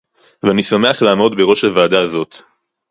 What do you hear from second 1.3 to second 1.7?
בראש